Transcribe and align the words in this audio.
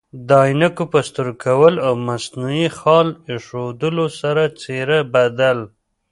د 0.27 0.29
عینکو 0.45 0.83
په 0.93 0.99
سترګو 1.07 1.41
کول 1.45 1.73
او 1.85 1.93
مصنوعي 2.07 2.67
خال 2.79 3.07
ایښودلو 3.29 4.05
سره 4.19 4.43
څیره 4.61 4.99
بدل 5.13 5.57